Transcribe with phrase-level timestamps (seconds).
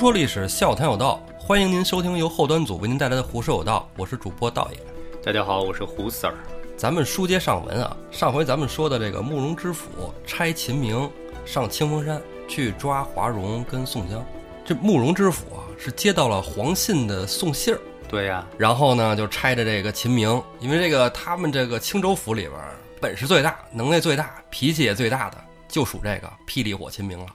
[0.00, 4.78] 胡说历史，笑谈有道，欢迎您收听由后端组为您带来的《胡说有道》，我是主播道爷。
[5.22, 6.32] 大家好，我是胡 Sir。
[6.74, 9.90] 咱们书接上文啊，上回咱们说的这个慕容知府
[10.26, 11.10] 差秦明
[11.44, 12.18] 上清风山
[12.48, 14.24] 去抓华容跟宋江，
[14.64, 22.54] 这慕容知府啊是接到了黄信的送信儿，对呀、然后呢就差着这个秦明，因为这个他们这个青州府里边
[23.02, 25.36] 本事最大、能耐最大、脾气也最大的，
[25.68, 27.26] 就属这个霹雳火秦明了。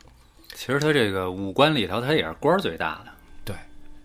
[0.56, 3.12] 其实他这个五官里头，他也是官儿最大的，
[3.44, 3.56] 对，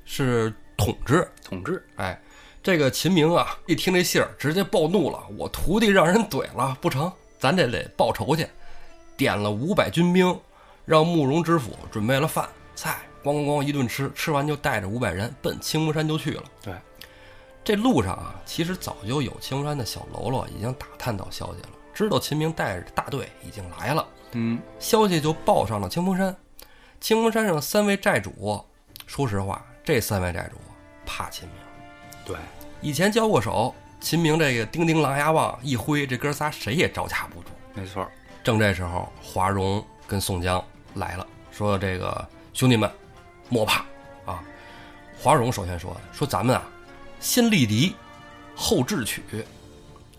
[0.04, 1.26] 是统治。
[1.44, 1.82] 统治。
[1.96, 2.20] 哎，
[2.60, 5.22] 这个秦明啊，一听这信儿，直接暴怒了。
[5.38, 8.44] 我徒弟让人怼了，不成，咱这得报仇去。
[9.16, 10.38] 点了五百军兵，
[10.84, 16.44] 让慕容知府准备了饭菜，咣咣咣一顿吃，吃完就带着五百人奔青峰山就去了。
[16.62, 16.74] 对，
[17.62, 24.04] 这路上啊，其实早就有青峰山的小喽啰已经打探到消息了，知道秦明带着大队已经来了。
[24.32, 26.34] 嗯，消息就报上了清风山。
[27.00, 28.64] 清风山上三位寨主，
[29.06, 30.58] 说实话，这三位寨主
[31.06, 31.56] 怕秦明，
[32.24, 32.36] 对，
[32.80, 33.74] 以前交过手。
[34.00, 37.48] 秦明这个叮叮狼牙棒一挥，这哥仨谁也招架不住。
[37.74, 38.08] 没错。
[38.42, 42.90] 正这时候，华容跟宋江来了，说：“这个兄弟们，
[43.50, 43.84] 莫怕
[44.24, 44.42] 啊！”
[45.20, 46.62] 华容首先说：“说咱们啊，
[47.20, 47.94] 先立敌，
[48.56, 49.22] 后智取。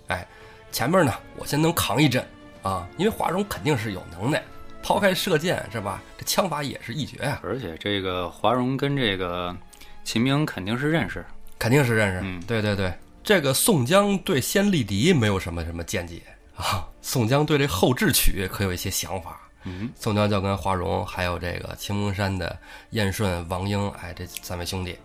[0.10, 0.28] 哎，
[0.72, 2.24] 前面呢，我先能扛一阵
[2.62, 4.44] 啊，因为华容肯定是有能耐，
[4.82, 6.02] 抛开射箭是吧？
[6.18, 9.56] 这枪法也是一绝呀、而且这个华容跟这个
[10.04, 11.26] 秦明肯定是认识。
[11.60, 12.22] 肯定是认识。
[12.24, 12.92] 嗯对对对，
[13.24, 16.22] 这个宋江对先立敌没有什么什么见解
[16.56, 19.40] 啊，宋江对这后智取可有一些想法。
[19.64, 22.58] 嗯，宋江就跟华容还有这个青龙山的
[22.92, 24.98] 燕顺、王英，哎，这三位兄弟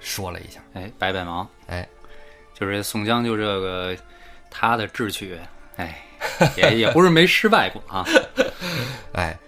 [0.00, 1.88] 说了一下，哎，摆摆忙，哎，
[2.52, 3.96] 就是宋江就这个
[4.50, 5.38] 他的智取，
[5.76, 6.02] 哎，
[6.56, 8.04] 也也不是没失败过啊。
[9.14, 9.38] 哎，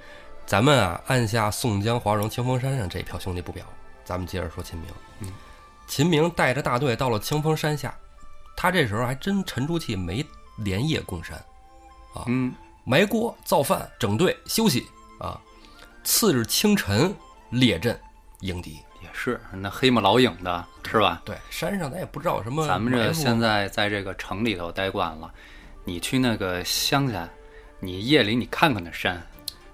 [0.47, 3.65] 咱们啊按下宋江、华容、清风山上这一票兄弟不表，
[4.05, 4.89] 咱们接着说秦明。
[5.21, 5.33] 嗯，
[5.87, 7.95] 秦明带着大队到了清风山下，
[8.57, 10.25] 他这时候还真沉住气，没
[10.59, 11.43] 连夜攻山，
[12.27, 14.87] 嗯，埋锅造饭、整队休息
[15.19, 15.41] 啊。
[16.03, 17.15] 次日清晨
[17.51, 17.99] 列阵
[18.41, 18.79] 迎敌。
[19.03, 21.21] 也是那黑马老影的是吧？
[21.27, 25.31] 对，山上咱也不知道什么咱们这现在在这个城里头待惯了，
[25.85, 27.29] 你去那个乡下，
[27.81, 29.23] 你夜里你看看那山，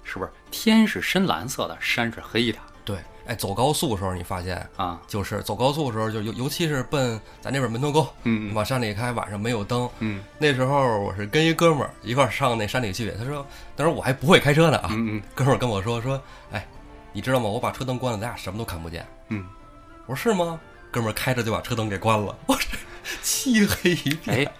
[0.03, 4.99] 是不是天是深蓝色的，山是黑的对，哎，走高速的时候你发现，啊？
[5.07, 9.89] 就是走高速的时候，就尤尤其是奔咱这边门头沟，嗯往山里开，晚上没有灯。
[9.99, 13.45] 嗯那时候我是跟一哥们儿一块儿上那山里去，他说，
[13.75, 16.21] 当时我还不会开车呢啊，嗯嗯哥们儿跟我说说，
[16.51, 16.67] 哎，
[17.13, 17.47] 你知道吗？
[17.47, 19.07] 我把车灯关了，咱俩什么都看不见。
[19.29, 19.45] 嗯，
[20.07, 20.59] 我说是吗？
[20.89, 22.77] 哥们儿开着就把车灯给关了，我这
[23.23, 24.45] 漆黑一片。
[24.45, 24.51] 哎，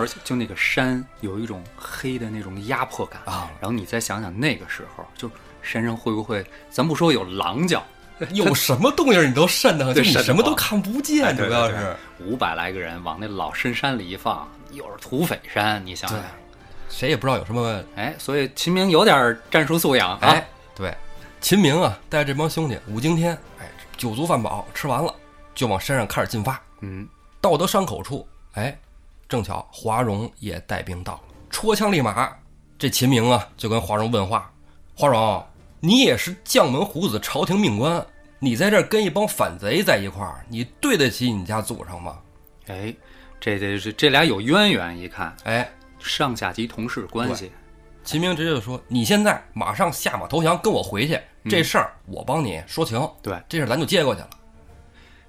[0.00, 5.30] 而且就那个山有一种黑的那种压迫感啊然后你再想想那个时候，就
[5.62, 7.84] 山上会不会，咱不说有狼叫，
[8.32, 11.94] 有什么动静你都瘆得慌， 就你什么都看不见，主要是。
[12.24, 16.20] 五百来个人往那老深山里一放，又是土匪山，你想想，，
[16.88, 20.18] 谁也不知道有什么哎，所以秦明有点战术素养啊。
[20.22, 20.94] 哎，对，
[21.40, 25.14] 秦明啊，带着这帮兄弟五更天，哎，酒足饭饱，吃完了
[25.54, 26.60] 就往山上开始进发。
[26.80, 27.08] 嗯，
[27.40, 28.78] 到得山口处，哎，
[29.30, 31.20] 正巧华容也带兵到了，
[31.50, 32.28] 戳枪立马，
[32.76, 34.52] 这秦明啊就跟华容问话
[34.92, 35.46] ：“华容，
[35.78, 38.04] 你也是将门虎子，朝廷命官，
[38.40, 42.18] 你在这儿跟一帮反贼在一块儿，你对得起你家祖上吗？
[42.66, 42.92] 哎，
[43.38, 45.70] 这这这这俩有渊源，一看？”哎，
[46.00, 47.52] 上下级同事关系。
[48.02, 54.30] 秦明直接就说：“你现在马上下马投降，跟我回去，这事儿我帮你说情，对，这事儿咱就接过去了。”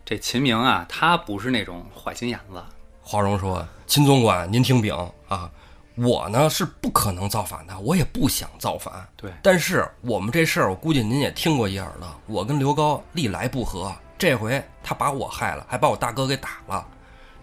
[0.04, 2.64] 这秦明啊，他不是那种坏心眼子，
[3.02, 4.96] 华容说：“秦总管，您听禀
[5.28, 5.52] 啊，
[5.96, 9.05] 我呢是不可能造反的，我也不想造反。
[9.17, 12.17] 对但是我们这事儿，我估计您也听过一耳了。
[12.26, 16.88] 我跟刘高历来不和，这回他把我害了，还把我大哥给打了，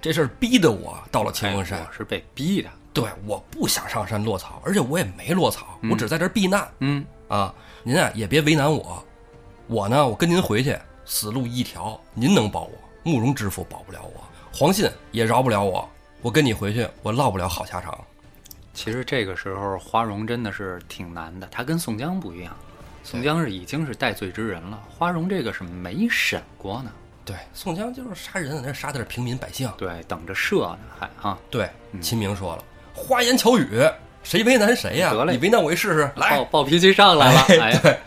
[0.00, 1.80] 这事儿逼得我到了清风山。
[1.80, 2.70] 哎我是被逼的。
[2.94, 7.54] 对，我不想上山落草，而且我也没落草，我只在这儿避难嗯，啊。
[7.82, 9.04] 您啊也别为难我，
[9.66, 10.74] 我呢我跟您回去，
[11.04, 12.72] 死路一条，您能保我，
[13.02, 15.86] 慕容知府保不了我，黄信也饶不了我。
[16.20, 17.96] 我跟你回去，我落不了好下场。
[18.74, 22.56] 其实这个时候花荣真的是挺难的，他跟宋江不一样，
[23.04, 26.90] 宋江是已经是戴罪之人了，花荣这个是没审过呢。
[27.24, 29.70] 对，宋江就是杀人，那杀的是平民百姓。
[29.76, 31.68] 对，等着射呢，还啊，对，
[32.00, 33.88] 秦明说了，花言巧语，
[34.22, 37.98] 谁为难谁呀、得嘞你为难我一试试，来暴，暴脾气上来了，哎，对，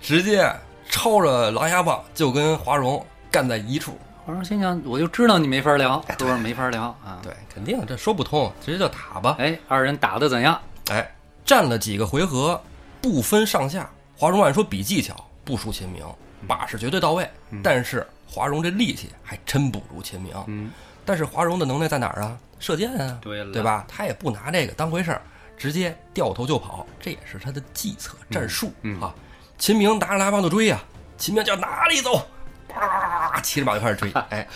[0.00, 0.50] 直接
[0.88, 3.98] 抄着狼牙棒就跟花荣干在一处。
[4.26, 7.20] 花荣心想，我就知道你没法聊，是不是没法聊啊？
[7.22, 9.36] 对，肯定这说不通，直接就打吧。
[9.38, 10.58] 哎，二人打的怎样？
[10.90, 12.58] 哎，战了几个回合，
[13.02, 13.90] 不分上下。
[14.16, 16.06] 华容按说比技巧不输秦明，
[16.48, 17.28] 把式绝对到位，
[17.62, 20.32] 但是华容这力气还真不如秦明。
[20.46, 20.70] 嗯，
[21.04, 22.38] 但是华容的能耐在哪儿啊？
[22.58, 23.84] 射箭啊，对对吧？
[23.86, 25.20] 他也不拿这个当回事儿，
[25.58, 29.14] 直接掉头就跑，这也是他的计策战术、嗯啊。
[29.58, 30.82] 秦明拿着拉棒就追呀、
[31.18, 32.26] 秦明叫哪里走，
[32.74, 34.10] 啊，骑着马就开始追。
[34.30, 34.46] 哎，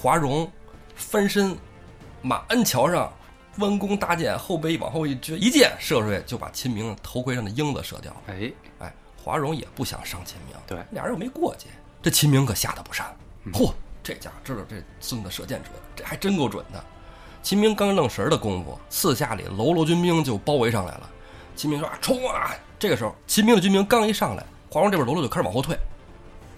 [0.00, 0.50] 华容
[0.94, 1.56] 翻身，
[2.22, 3.12] 马鞍桥上
[3.58, 8.20] 弯弓搭箭，后背往后一撅，一箭射出去，就把秦明头盔上的缨子射掉了。
[8.28, 11.66] 哎，哎，华容也不想伤秦明，对俩人又没过节，
[12.02, 13.06] 这秦明可吓得不善。
[13.52, 13.72] 嚯，
[14.02, 16.84] 这家伙知道这孙子射箭准，这还真够准的。
[17.42, 21.08] 秦明刚愣神儿的功夫，四下里喽啰军兵就包围上来了。
[21.56, 25.78] 秦明说：“啊，冲啊！”这个时候，秦明的军兵刚一上来，华容这边喽啰就开始往后退。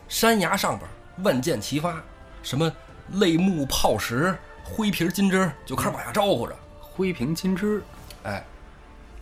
[0.09, 0.89] 山崖上边
[1.19, 2.03] 万箭齐发，
[2.43, 2.73] 什么
[3.13, 6.57] 泪目炮石、灰皮金枝就开始往下招呼着。
[6.81, 7.83] 灰瓶金枝，
[8.23, 8.45] 哎，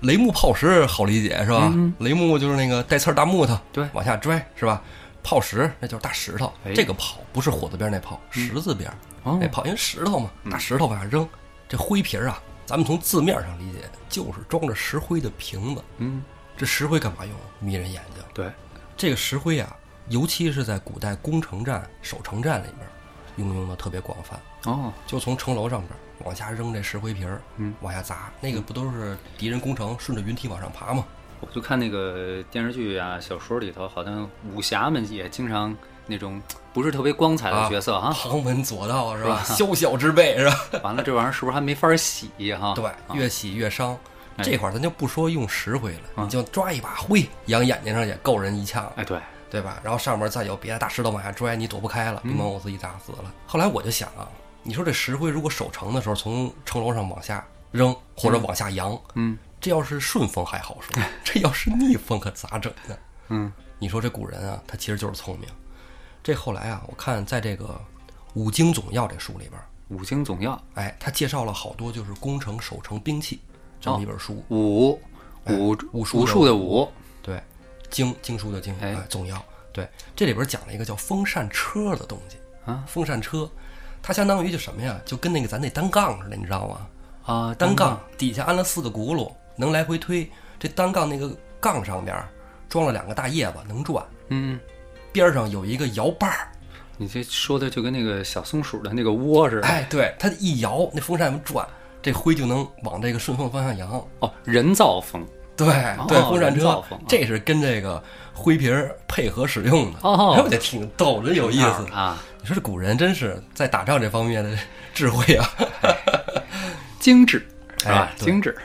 [0.01, 1.71] 雷木炮石好理解是吧？
[1.73, 4.83] 嗯雷木就是那个带刺儿大木头，对往下拽是吧？
[5.23, 11.29] 炮石那就是大石头，哎这个炮不是火字边那炮，石字边儿、哦那炮，因为石头嘛，大石头往下扔。
[11.69, 13.79] 这灰瓶儿啊，咱们从字面上理解，
[14.09, 15.85] 就是装着石灰的瓶子。
[15.99, 16.23] 嗯，
[16.57, 17.35] 这石灰干嘛用？
[17.61, 18.25] 迷人眼睛。
[18.35, 18.51] 对，
[18.97, 19.77] 这个石灰啊，
[20.11, 22.87] 尤其是在古代攻城战、守城战里边，
[23.37, 24.39] 应用的特别广泛。
[24.71, 25.93] 哦，就从城楼上边
[26.25, 31.05] 往下扔这石灰瓶儿，嗯，往下砸，那个不都是敌人攻城顺着云梯往上爬吗？
[31.41, 35.75] 我就看那个电视剧啊、小说里头，好像武侠们也经常
[36.07, 36.43] 那种
[36.75, 38.13] 不是特别光彩的角色啊。
[38.13, 39.43] 旁门左道是吧？
[39.45, 40.81] 宵小之辈是吧？
[40.85, 42.75] 完了，这玩意儿是不是还没法洗哈？
[42.75, 43.97] 对，啊越洗越伤。
[44.37, 49.19] 哎这块儿咱就不说用石灰了，啊你就抓一把灰，扬眼睛上也够人一呛，哎，对，
[49.51, 49.81] 对吧？
[49.83, 53.35] 然后上面再有别的大石头往下拽，你躲不开了，你把我自己砸死了。
[53.47, 54.29] 后来我就想啊，
[54.63, 62.97] 你说这石灰如果守城的时候从城楼上往下扔或者往下扬，嗯这要是顺风还好说， 这要是逆风可咋整呢？
[63.29, 65.49] 嗯，你说这古人啊，他其实就是聪明。
[66.23, 67.67] 这后来啊，我看在这个
[68.35, 73.41] 《五经总要》这书里边儿，五经总要哎，他介绍了好多就是攻城守城兵器
[73.81, 74.43] 这么一本书。
[74.49, 75.01] 武
[75.47, 76.89] 武武术的武，
[77.23, 77.43] 对，
[77.91, 79.43] 经经书的经，哎哎，总要。
[79.73, 83.49] 对，这里边讲了一个叫风扇车的东西啊风扇车，
[84.03, 85.01] 它相当于就什么呀？
[85.05, 86.87] 就跟那个咱那单杠似的，你知道吗？
[87.25, 90.29] 啊，单杠底下安了四个轱辘，能来回推。
[90.59, 92.17] 这单杠那个杠上边
[92.69, 94.05] 装了两个大叶子，能转。
[94.29, 94.59] 嗯，
[95.13, 96.49] 边上有一个摇把儿，
[96.97, 99.67] 你这说的就跟那个小松鼠的那个窝似的。
[99.69, 101.67] 哎，对，它一摇，那风扇转，
[102.03, 104.05] 这灰就能往这个顺风方向扬。
[104.19, 105.25] 哦，人造风
[105.65, 108.03] 对对，哦风扇车这是跟这个
[108.33, 109.99] 灰皮儿配合使用的。
[110.03, 111.87] 哦哎我觉得挺逗，真有意思。
[111.93, 114.57] 啊，你说这古人真是在打仗这方面的
[114.95, 115.49] 智慧啊！
[116.99, 117.47] 精致
[117.79, 118.15] 是吧哎？
[118.19, 118.57] 对精致，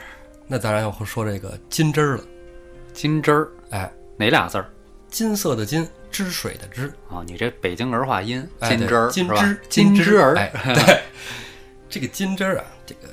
[0.46, 2.24] 那当然要说这个金汁儿了，
[2.92, 4.66] 金汁儿哎，哪俩字儿？
[5.08, 11.00] 金色的金，汁水的汁，啊，你这北京儿化音，金汁儿，金汁，金枝枝儿，哎， 对，
[11.88, 13.08] 这个金汁儿啊，这个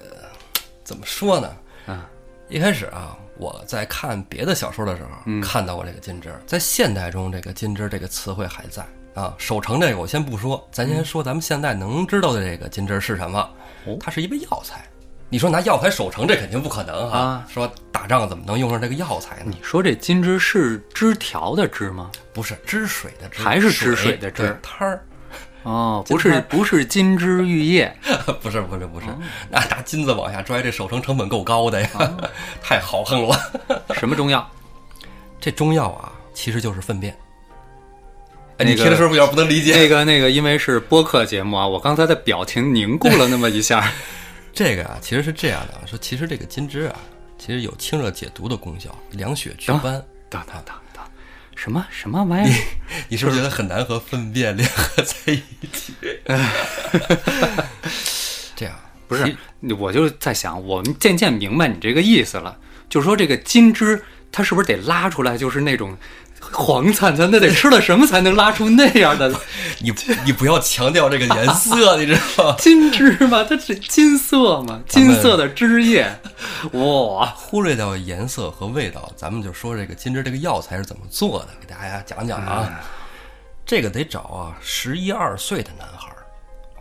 [0.84, 1.56] 怎么说呢？
[1.86, 2.10] 啊，
[2.50, 9.34] 一开始啊，我在看别的小说的时候，嗯看到过这个金枝儿，在现代中，这个金枝儿这个词汇还在啊。
[9.38, 13.40] 守城这个我先不说，咱先说咱们现在能知道的这个金枝儿是什么？
[13.86, 14.86] 哦它是一味药材。
[15.30, 19.46] 你说拿药材守城，这肯定不可能哈、啊说打仗怎么能用上这个药材呢？
[19.48, 22.12] 你说这金枝是枝条的枝吗？
[22.34, 25.04] 不是汁水的汁，还是汁水的汁对摊儿，
[25.64, 27.96] 哦，不是不是金枝玉叶，
[28.42, 29.18] 不是不是不是，哦
[29.50, 31.90] 拿拿金子往下拽，这守城成本够高的呀，
[32.62, 33.38] 太豪横了。
[33.96, 34.48] 什么中药？
[35.40, 37.18] 这中药啊，其实就是粪便。
[38.58, 39.76] 哎，你听的时候有点不能理解。
[39.76, 43.92] 那个那个，因为是播客节目啊，我刚才的表情凝固了那么一下。
[44.54, 46.96] 这个啊，其实是这样的啊，说其实这个金枝啊，
[47.38, 49.94] 其实有清热解毒的功效，凉血祛斑。
[50.30, 50.76] 等等等等，
[51.56, 52.56] 什么什么玩意儿？
[53.10, 55.42] 你是不是觉得很难和粪便联合在一
[55.72, 55.94] 起？
[58.56, 58.76] 这样
[59.08, 59.36] 不是，
[59.78, 62.58] 我就在想，我们渐渐明白你这个意思了，
[62.90, 65.98] 就是说这个金枝，它是不是得拉出来，就是那种
[66.52, 69.34] 黄灿灿那，得吃了什么才能拉出那样的
[69.80, 69.94] 你
[70.26, 72.56] 你不要强调这个颜色， 你知道吗？
[72.60, 73.44] 金枝嘛？
[73.44, 74.82] 它是金色嘛？
[74.88, 76.20] 金色的枝叶，
[76.74, 77.26] 哇！
[77.36, 82.82] 忽略掉颜色和味道，咱们就说这个金枝这个药材是怎么做的，给大家讲讲啊。
[83.66, 86.18] 这个得找啊十一二岁的男孩儿，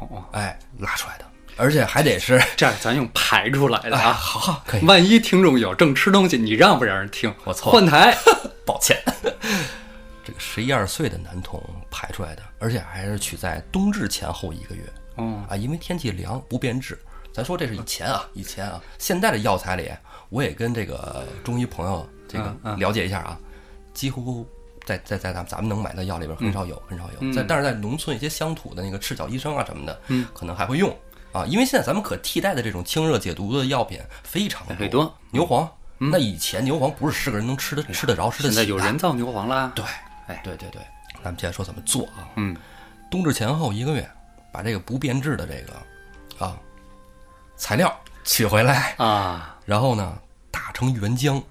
[0.01, 1.25] 哦，哎，拉出来的，
[1.57, 4.13] 而且还得是 这样咱用排出来的啊，啊。
[4.13, 7.33] 好好可以，万一听众有正吃东西，你让不让人听？
[7.45, 8.17] 我错换台。
[8.65, 8.97] 抱歉。
[10.25, 14.83] 这个十一二岁的男童排出来的，而且还是取在冬至前后一个月
[15.17, 16.99] 嗯，啊，因为天气凉不变质。
[17.33, 19.91] 咱说这是以前啊，以前啊，现在的药材里，
[20.29, 23.39] 我也跟这个中医朋友这个了解一下啊，
[23.93, 24.47] 几乎
[24.85, 27.19] 在在在咱咱们能买到药里边很少有，很少有。
[27.21, 30.97] 嗯在但是在农村一些乡土的那个赤脚医生啊什么的，嗯，可能还会用
[31.33, 35.13] 啊，因为现在咱们可替代的这种清热解毒的药品非常很多。
[35.31, 38.63] 牛黄，那以前牛黄不是是个人能吃的吃得着吃得现起的。
[38.65, 39.73] 在有人造牛黄啦。
[39.75, 39.85] 对，
[40.27, 40.83] 哎对对对，
[41.25, 42.29] 咱们接着说怎么做啊？
[42.37, 42.55] 嗯，
[43.11, 44.09] 冬至前后一个月，
[44.53, 46.57] 把这个不变质的这个啊
[47.57, 50.19] 材料取回来，啊，然后呢
[50.51, 51.43] 打成原浆，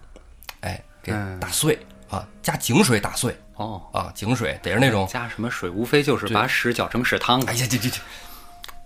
[0.60, 5.70] 哎，给嗯打碎、啊，加井水打碎哦，啊，井水得是那种，加什么水？
[5.70, 7.42] 无非就是把屎搅成屎汤。
[7.44, 8.00] 哎呀，这这这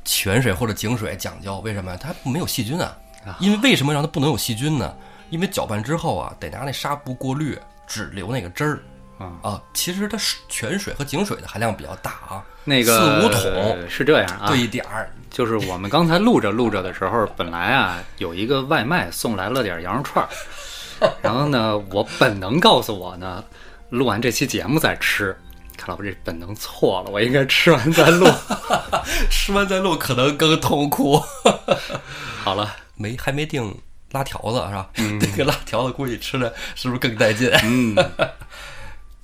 [0.05, 1.97] 泉水或者井水讲究，为什么呀？
[1.99, 2.95] 它没有细菌啊。
[3.39, 4.95] 因为为什么让它不能有细菌呢？
[5.31, 8.79] 因为搅拌之后啊，得拿那纱布过滤，只留那个汁儿。
[9.17, 23.41] 啊啊，其实它水泉水和井水的含量比较大啊，那个四五桶是这样啊，兑一点儿，就是我们刚才录着录着的时候，本来啊有一个外卖送来了点羊肉串儿， 然后呢，我本能告诉我呢，
[23.89, 25.35] 录完这期节目再吃。
[25.75, 28.27] 看来我这本能错了，我应该吃完再录。
[29.29, 31.21] 吃完再录可能更痛苦。
[32.43, 33.75] 好了，没还没定
[34.11, 34.89] 拉条子是吧？
[35.19, 37.49] 这个拉条子估计吃的是不是更带劲？
[37.63, 37.95] 嗯，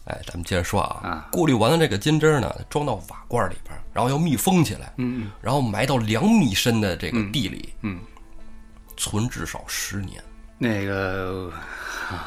[0.05, 7.99] 哎，咱们接着说啊，啊过滤完了这个金汁儿呢，装到瓦罐里边儿，然后要密封起来，嗯然后埋到两米深的这个地里，嗯，
[8.97, 10.21] 存至少十年。
[10.57, 11.51] 那个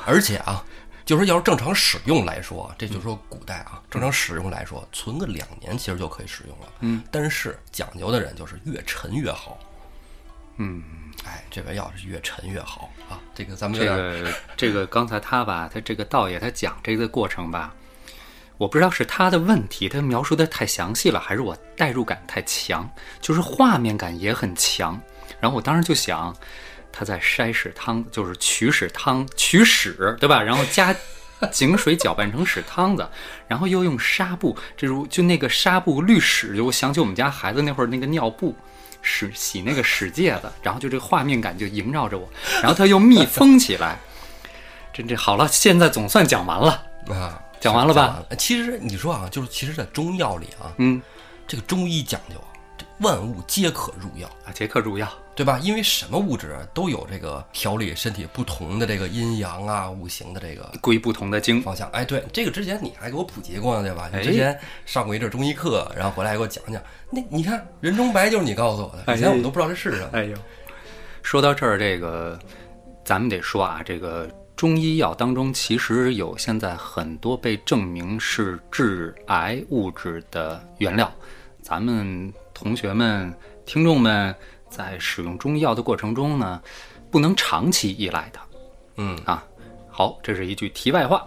[0.06, 0.64] 而且啊，
[1.04, 6.72] 就是要是正常使用来说，这就是说古代啊，正常使用来说，存个两年其实就可以使用了。
[6.80, 9.58] 嗯，但是讲究的人就是越沉越好。
[10.56, 10.82] 嗯，
[11.24, 13.20] 哎，这个药是越沉越好啊。
[13.34, 17.74] 这个咱们这个这个刚才他吧，他这个道爷他讲这个过程吧，
[18.56, 22.88] 我不知道是他的问题，他描述的太详细了，还是我代入感太强，
[23.20, 24.98] 就是画面感也很强。
[25.40, 26.34] 然后我当时就想，
[26.94, 30.40] 他在筛屎汤，就是取屎汤，取屎对吧？
[30.40, 30.94] 然后加
[31.50, 33.08] 井水搅拌成屎汤子，
[33.48, 38.54] 然后又用纱布，这如就那个纱布滤屎，就我想起我们家孩子那会儿那个尿布。
[39.06, 42.26] 屎洗那个屎戒子，然后就这个画面感就萦绕着我，
[42.62, 43.98] 然后他又密封起来，
[44.94, 46.82] 这这好了，现在总算讲完了。
[47.10, 51.02] 啊，讲完了吧其实你说啊，就是其实，在中药里啊，嗯，
[51.46, 52.42] 这个中医讲究
[53.00, 55.58] 万物皆可入药，啊，皆可入药，对吧？
[55.58, 61.60] 因为什么物质啊都有这个调理身体不同的这个阴阳啊、五行的这个归不同的经。
[61.60, 61.88] 方向。
[61.90, 64.08] 哎，对，这个之前你还给我普及过呢，对吧？
[64.12, 66.80] 哎你之前上过一阵中医课，然后回来给我讲讲。
[67.10, 70.10] 那你看人中白就是你告诉我的，哎以前我们都不知道这是什么。
[70.12, 70.36] 哎呦，
[71.22, 72.38] 说到这儿，这个
[73.04, 81.12] 咱们得说啊，这个中医药当中其实有现在很多被证明是致癌物质的原料，
[81.62, 83.34] 咱们同学们、
[83.66, 84.34] 听众们
[84.70, 86.62] 在使用中医药的过程中呢，
[87.10, 88.40] 不能长期依赖它
[88.96, 89.44] 嗯，啊。
[89.90, 91.26] 好，这是一句题外话。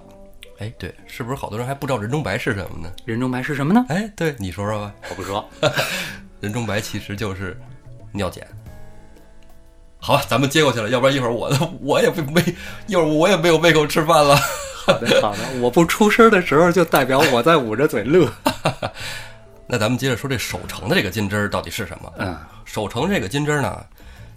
[0.59, 2.91] 哎，对，是不是好多人还不知道人中白是什么呢？
[3.05, 3.85] 人中白是什么呢？
[3.89, 4.93] 哎，对，你说说吧。
[5.09, 5.47] 我不说。
[6.41, 7.59] 人中白其实就是
[8.11, 8.45] 尿检。
[9.99, 12.43] 好吧，咱们接过去了，要不然一会儿我的我也不没，
[12.87, 14.35] 一会儿我也没有胃口吃饭了。
[14.85, 18.29] 好的，好的，我不出声的时候，就代表我在捂着嘴乐。
[19.67, 22.13] 那咱们接着说这守城的这个金枝儿到底是什么？
[22.17, 23.85] 嗯守城这个金枝儿呢，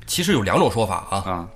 [0.07, 1.17] 其实有两种说法啊。
[1.19, 1.49] 啊，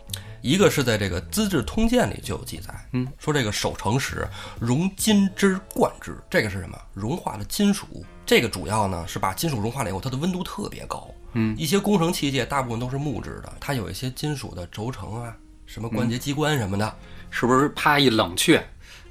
[0.43, 4.27] 一个是在这个《资治通鉴》里就有记载，嗯，说这个守城时
[4.59, 6.79] 融金汁灌之，这个是什么？
[6.93, 7.87] 融化了金属。
[8.27, 11.09] 这个主要呢是把金属融化了以后，它的温度特别高。
[11.33, 16.97] 嗯，一些工程器械大部分都是木质的，它有一些金属的轴承啊，什么关节机关什么的，
[17.31, 18.65] 是不是啪一冷却，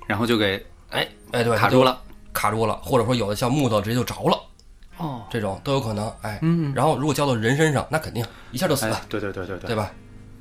[0.07, 2.01] 然后就给哎哎，对，卡住了？
[2.33, 4.37] 卡住了，或者说有的像木头直接就着了，
[5.03, 6.11] 哦，这种都有可能。
[6.21, 9.67] 哎，嗯然后如果浇到人身上，那肯定一下就死了，哎，对对对对对。
[9.67, 9.91] 对吧？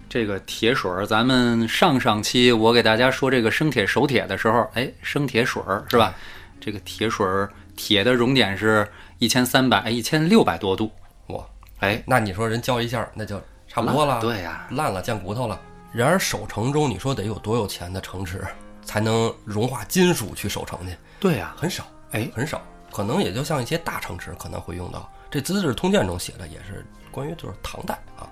[0.08, 6.14] 这个铁水儿，咱们上上期我给大家说这个生铁熟铁的时候，哎，生铁水儿是吧？
[6.60, 8.86] 这个铁水儿铁的熔点是
[9.18, 10.92] 一千三百、一千六百多度，
[11.28, 11.42] 哇，
[11.80, 15.58] 哎，那你说人浇一下，那就差不多了，对呀、烂了，见骨头了。
[15.92, 18.42] 然而守城中，你说得有多有钱的城池
[18.84, 20.94] 才能融化金属去守城去？
[21.18, 22.60] 对呀、很少，哎，很少，
[22.92, 25.10] 可能也就像一些大城池可能会用到。
[25.30, 28.28] 这《资治通鉴》中写的也是关于就是唐代啊，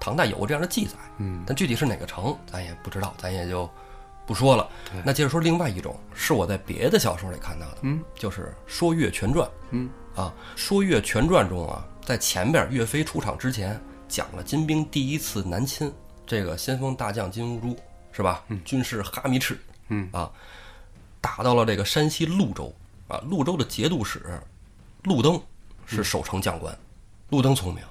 [0.00, 3.68] 唐代有过这样的记载，嗯，但具体是哪个城咱也不知道，咱也就
[4.26, 4.66] 不说了。
[5.04, 15.92] 那接着说另外一种，是我在别的小说里看到的，嗯，就是《说岳全传》，嗯啊，《说岳全传》中啊，在前边岳飞出场之前，讲了金兵第一次南侵，
[16.26, 17.78] 这个先锋大将金兀术
[18.10, 18.42] 是吧？
[18.64, 20.30] 军师哈密赤，嗯啊，
[21.20, 22.74] 打到了这个山西潞州
[23.08, 24.40] 啊，潞州的节度使
[25.02, 25.40] 陆登
[25.86, 26.76] 是守城将官，
[27.30, 27.82] 陆登聪明，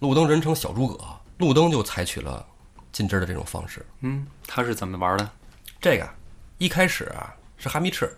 [0.00, 1.04] 陆登人称小诸葛，
[1.38, 2.44] 陆登就采取了
[2.90, 3.84] 进制的这种方式。
[4.00, 5.30] 嗯，他是怎么玩的？
[5.80, 6.08] 这个
[6.58, 8.16] 一开始啊是哈密赤，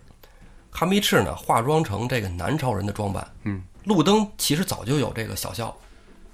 [0.71, 5.77] 哈密赤呢化妆成这个南朝人的装扮，嗯，路灯其实早就有这个小校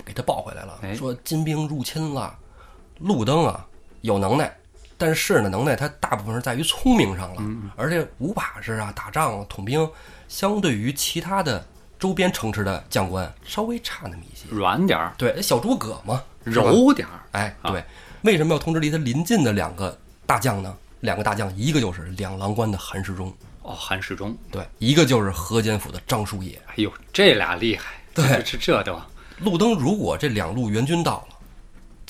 [0.04, 2.38] 给他抱回来了，哎说金兵入侵了。
[2.98, 3.66] 路灯啊
[4.02, 4.54] 有能耐，
[5.00, 7.42] 但是呢能耐他大部分是在于聪明上了，
[7.74, 9.88] 而且武把式啊打仗统兵，
[10.28, 11.66] 相对于其他的
[11.98, 14.44] 周边城池的将官稍微差那么一些。
[14.54, 17.82] 软点儿，对，小诸葛嘛，柔点儿，哎，对，
[18.24, 20.76] 为什么要通知离他临近的两个大将呢？
[21.00, 26.60] 两个大将，一个就是两郎关的韩世忠，哦，韩世忠，对，一个就是河间府的张叔野。
[26.66, 28.28] 哎呦，这俩厉害，对。
[28.44, 29.00] 这这这都
[29.38, 31.36] 路灯如果这两路援军到了，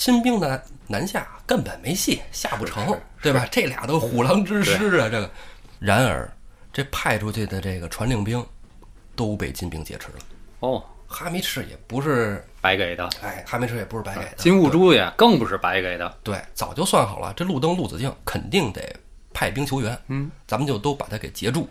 [0.01, 3.47] 金兵的南下根本没戏，下不成，对吧？
[3.51, 5.31] 这俩都虎狼之师啊，这个。
[5.79, 6.27] 然而，
[6.73, 8.43] 这派出去的这个传令兵
[9.15, 10.15] 都被金兵劫持了。
[10.61, 14.37] 哦，哈密赤也不是，白给的，哎，哈密赤也不是白给的。
[14.39, 18.81] 金兀术也更不是白给的，对，早就算好了，这路灯、陆子敬肯定得
[19.35, 19.99] 派兵求援。
[20.09, 21.69] 嗯，咱们就都把他给截住。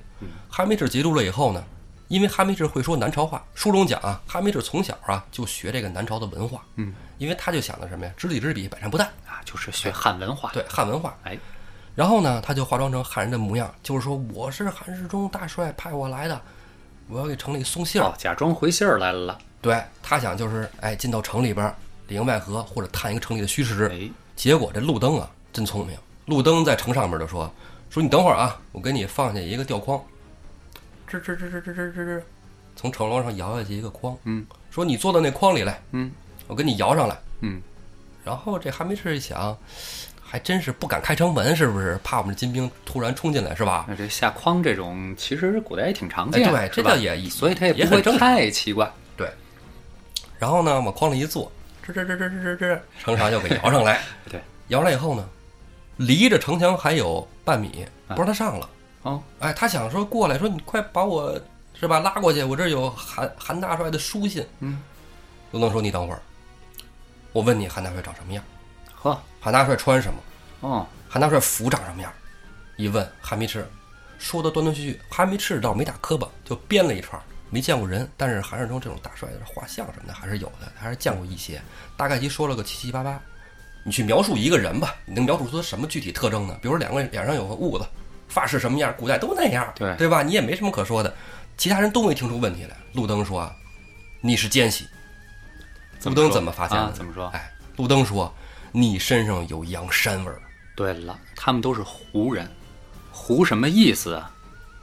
[0.47, 1.63] 哈密赤截住了以后呢，
[2.09, 6.63] 因为哈密赤会说南朝话，书中讲啊，哈密赤从小啊就学这个南朝的文化。
[6.75, 8.11] 嗯，因为他就想的什么呀？
[8.17, 9.03] 知己知彼，百战不殆。
[9.27, 11.15] 啊，就是学汉文化，对，汉文化。
[11.23, 11.37] 哎，
[11.93, 16.41] 然后呢，他就化妆成汉人的模样，就是说我是韩世忠大帅派我来的，
[17.07, 18.05] 我要给城里送信儿。
[18.05, 21.75] 哦，假装回信儿来了，对他想就是哎进到城里边儿
[22.07, 23.89] 里应外合，或者探一个城里的虚实。
[23.91, 25.97] 哎，结果这路灯啊，真聪明。
[26.25, 27.51] 路灯在城上面就说
[27.89, 29.99] ：“说你等会儿啊，我给你放下一个吊筐，
[31.09, 32.21] 吱吱吱吱吱吱吱吱，
[32.75, 34.15] 从城楼上摇下去一个筐。
[34.25, 36.11] 嗯，说你坐到那筐里来，嗯
[36.49, 37.15] 我给你摇上来。
[37.41, 37.61] 嗯，
[38.25, 39.55] 然后这韩梅赤一想，
[40.19, 41.97] 还真是不敢开城门，是不是？
[42.03, 43.85] 怕我们金兵突然冲进来，是吧？
[43.87, 48.01] 那这下筐这种，其实古代也挺常哎，见，对，是吧这倒也所以他也不会。
[48.17, 48.91] 太奇怪。
[49.15, 49.29] 对。
[50.39, 51.51] 然后呢，往筐里一坐，
[51.85, 54.01] 吱吱吱吱吱吱吱，城墙就给摇上来。
[54.29, 55.29] 对，摇来以后呢，
[55.97, 58.69] 离着城墙还有半米，不让他上了。
[59.03, 61.39] 哦，哎，他想说过来说你快把我
[61.79, 64.45] 是吧拉过去，我这有韩韩大帅的书信。
[64.59, 64.81] 嗯，
[65.51, 66.21] 卢能说你等会儿，
[67.31, 68.43] 我问你韩大帅长什么样？
[68.95, 70.19] 呵，韩大帅穿什么？
[70.61, 72.11] 哦，韩大帅服长什么样？
[72.75, 73.67] 一问哈密赤，
[74.17, 75.01] 说的断断续续。
[75.09, 78.09] 哈密赤倒没打磕巴，就编了一串，没见过人。
[78.17, 81.61] 但是韩世忠这种大帅的画像什么的还是有的，还是见过一些。
[81.95, 83.19] 大概其说了个七七八八。
[83.85, 86.57] 你去描述一个人吧，你能描述出他什么具体特征呢？
[86.61, 87.87] 比如两个脸上有个痦子，
[88.27, 90.21] 发饰什么样，古代都那样，对对吧？
[90.21, 91.15] 你也没什么可说的，
[91.57, 92.75] 其他人都没听出问题来。
[92.93, 93.55] 路灯说啊，
[94.19, 94.85] 你是奸细。
[96.05, 96.83] 路灯怎么发现的？
[96.83, 98.33] 啊怎么说哎，路灯说
[98.71, 100.41] 你身上有羊膻味儿。
[100.75, 102.49] 对了，他们都是胡人，
[103.11, 104.31] 胡什么意思啊？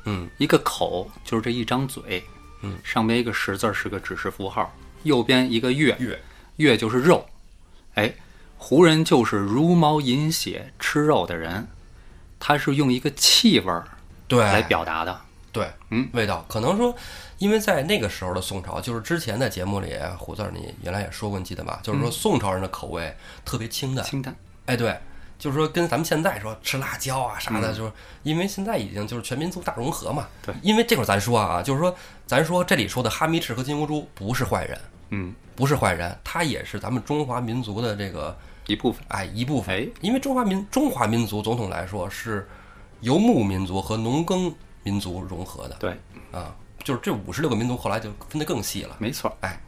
[0.04, 2.22] 嗯，一个口就是这一张嘴，
[2.60, 4.72] 嗯，上边一个十字是个指示符号，
[5.04, 6.22] 右边一个月，月
[6.56, 7.26] 月就是肉，
[7.94, 8.14] 哎，
[8.58, 11.66] 胡人就是茹毛饮血吃肉的人，
[12.38, 13.88] 他是用一个气味儿
[14.28, 15.20] 对来表达的，
[15.56, 16.94] 对，嗯，味道可能说，
[17.38, 21.80] 因为在那个时候的宋朝，就是之前在节目里，虎子儿你原来也说过，你记得吧？
[21.82, 23.14] 就是说宋朝人的口味
[23.44, 24.94] 特别清淡，清淡，哎，对，
[25.38, 27.92] 就是说跟咱们现在说吃辣椒啊啥的，就是
[28.22, 30.28] 因为现在已经就是全民族大融合嘛。
[30.44, 30.54] 对。
[30.62, 34.78] 因为这会儿咱说啊，就是说咱说这里说的哈密赤和金乌珠不是坏人，
[35.10, 39.74] 嗯，不是坏人，他也是咱们中华民族的这个一部分，哎一部分。
[39.74, 39.88] 哎。
[40.00, 42.46] 因为中华民中华民族总统来说是
[43.00, 44.52] 游牧民族和农耕
[44.86, 45.74] 民族融合的。
[45.80, 45.90] 对，
[46.30, 48.94] 啊，就是这五十六个民族后来就分得更细了。
[49.00, 49.60] 没错，哎，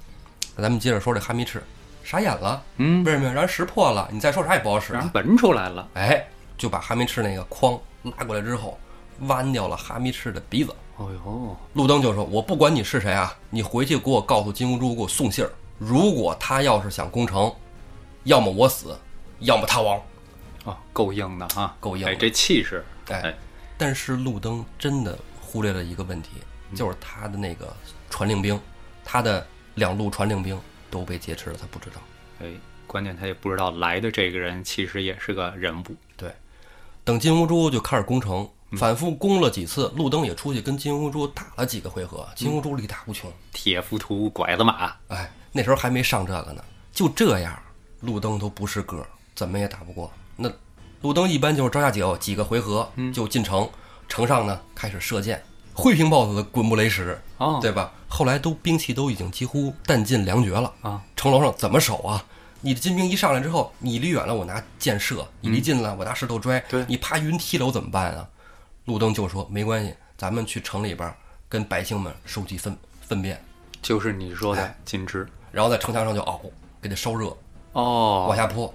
[0.55, 1.61] 那咱们接着说这哈密赤，
[2.05, 3.33] 傻眼了，嗯，为什么呀？
[3.33, 5.01] 让人识破了，你再说啥也不好使了。
[5.01, 6.25] 让人闻出来了，哎，
[6.57, 8.79] 就把哈密赤那个筐拉过来之后，
[9.21, 10.73] 剜掉了哈密赤的鼻子。
[10.99, 15.51] 哦呦，路灯就说：“我不管你是谁啊，你回去给我告诉金兀术，给我送信儿。
[15.79, 17.53] 如果他要是想攻城，
[18.23, 18.97] 要么我死，
[19.41, 20.01] 要么他亡。
[20.65, 23.35] 啊，够硬的啊，够硬的哎，这气势，哎哎，
[23.79, 26.31] 但是路灯真的忽略了一个问题，
[26.75, 27.75] 就是他的那个
[28.11, 28.61] 传令兵，
[29.05, 30.61] 他的两路传令兵
[30.91, 32.03] 都被劫持了，他不知道。
[32.41, 32.53] 哎，
[32.87, 36.35] 关键他也不知道来的这个人其实也是个人物，对，
[37.05, 43.33] 等金乌珠就开始攻城，反复攻了几次，路灯也出去跟金乌珠打了几个回合，金乌珠力大无穷。
[43.53, 47.57] 铁浮屠拐子马，哎，那时候还没上这个呢，就这样，
[48.01, 50.13] 路灯都不是个儿，怎么也打不过。
[50.37, 50.51] 那
[51.03, 53.69] 路灯一般就是招架酒几个回合就进城，
[54.09, 57.93] 城上呢开始射箭，灰屏豹子的滚木雷石，哦，对吧？
[58.09, 62.25] 后来都兵器都已经几乎弹尽粮绝了啊，城楼上怎么守啊？
[62.61, 68.29] 你的金兵一上来之后，你离远了我拿箭射，你离近了我拿石头拽，对你爬云梯楼怎么办啊？
[68.87, 71.15] 路灯就说没关系，咱们去城里边
[71.49, 73.41] 跟百姓们收集粪粪便，
[73.81, 76.41] 就是你说的哎金枝，然后在城墙上就熬，
[76.83, 77.37] 给它烧热，
[77.75, 78.75] 哦，往下泼。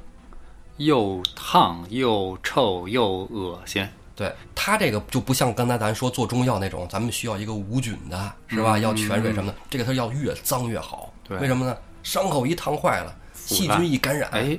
[0.77, 8.77] 又烫又臭又恶心，对它这个就不像刚才咱说做中药那种，咱们需要一个无菌的，是吧？
[8.79, 11.13] 要泉水什么的，这个它要越脏越好。
[11.23, 11.77] 对为什么呢？
[12.03, 14.57] 伤口一烫坏了，细菌一感染，哎，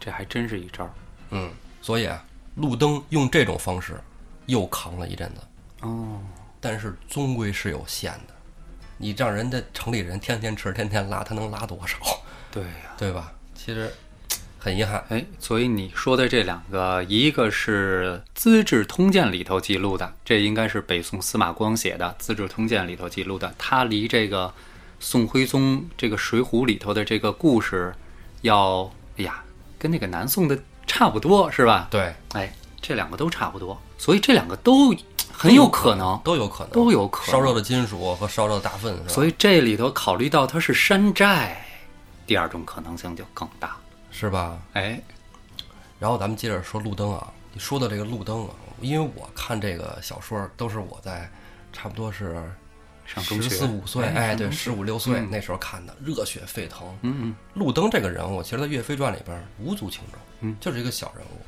[0.00, 0.88] 这还真是一招
[1.30, 1.50] 嗯，
[1.82, 4.00] 所以啊，路灯用这种方式
[4.46, 5.40] 又扛了一阵子，
[5.82, 6.20] 哦。
[6.60, 8.34] 但是终归是有限的。
[8.96, 11.96] 你让人家城里人天天吃、天天拉，他能拉多少？
[12.50, 13.32] 对呀、对吧？
[13.54, 13.92] 其实
[14.58, 15.02] 很遗憾。
[15.08, 24.52] 哎，所以你说的这两个，一个是《资治通鉴》里头记录的，这应该是北宋司马光写的《资治通鉴》里头记录的，它离这个
[25.00, 27.94] 宋徽宗这个《水浒》里头的这个故事
[28.42, 29.42] 要，哎呀，
[29.78, 31.86] 跟那个南宋的差不多，是吧？
[31.90, 34.94] 对，哎，这两个都差不多，所以这两个都
[35.32, 41.64] 很有可能，都有可能，都有可能烧热的金属和烧热的大粪，所以这里头考虑到它是山寨，
[42.26, 43.76] 第二种可能性就更大。
[44.18, 44.60] 是吧？
[44.72, 45.00] 哎，
[46.00, 48.50] 然后咱们接着说路灯啊，你说的这个路灯啊，
[48.80, 51.30] 因为我看这个小说都是我在
[51.72, 52.34] 差不多是
[53.06, 56.88] 十上中学四五岁，哎，对，十五六岁嗯那时候看的，热血沸腾。
[57.02, 61.40] 嗯嗯，路灯这个人物，其实在《岳飞传》里边无足轻重，嗯，就是一个小人物。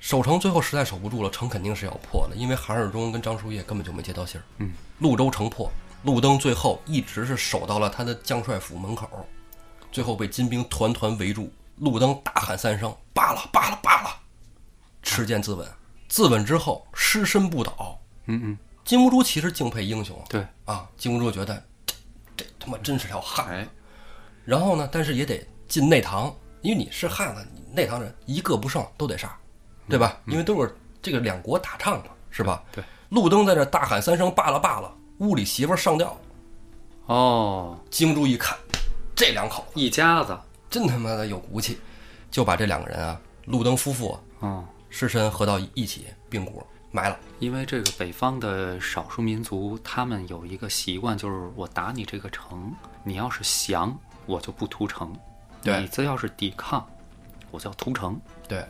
[0.00, 4.44] 守城最后实在守不住了，城肯定是要破的，因为韩世忠跟张叔夜根本就没接到信儿。
[4.58, 5.70] 嗯，潞州城破，
[6.02, 9.08] 路灯最后一直是守到了他的将帅府门口，
[9.92, 11.52] 最后被金兵团团围住。
[11.80, 14.10] 路灯大喊三声：“罢了，罢了，罢了！”
[15.02, 15.64] 持剑自刎，
[16.08, 18.00] 自刎之后尸身不倒。
[18.26, 21.94] 嗯嗯，金兀术其实敬佩英雄对，啊，金兀术觉得这
[22.36, 23.52] 这他妈真是条汉子。
[23.52, 23.68] 哎，
[24.44, 29.34] 然后呢，但是也得进内堂，因为你是汉子，你内堂人一个不剩都得杀，
[29.88, 30.20] 对吧？
[30.26, 32.62] 因为都是这个两国打仗嘛，是吧？
[32.72, 32.84] 对。
[33.10, 36.14] 路灯在这大喊三声“罢了罢了”，屋里媳妇上吊，
[37.06, 38.54] 哦，金兀术一看，
[39.16, 40.38] 这两口子一家子，
[40.70, 41.78] 真他妈的有骨气，
[42.30, 47.18] 就把这两个人啊，路灯夫妇啊，尸身合到一起并骨埋了。
[47.38, 52.72] 因为这个北方的少数民族，他们有一个习惯，就是我打你这个城，
[53.04, 55.08] 你要是降，我就不屠城；
[55.62, 56.86] 对你这要是抵抗，
[57.50, 58.20] 我就要屠城。
[58.46, 58.64] 对，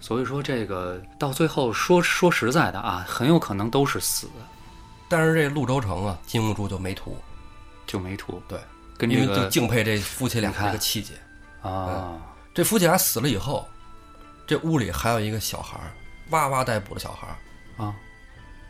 [0.00, 4.28] 所以说，这个到最后说说实在的啊，很有可能都是死，
[5.08, 7.16] 但是这潞州城啊，金兀术就没屠，
[7.86, 8.42] 就没屠。
[8.48, 8.58] 对，
[9.08, 11.14] 因为就跟这个敬佩这夫妻俩这个气节。
[11.62, 12.18] 啊，
[12.54, 13.66] 这夫妻俩死了以后，
[14.46, 15.90] 这屋里还有一个小孩儿，
[16.30, 17.84] 哇哇待哺的小孩儿。
[17.84, 17.94] 啊，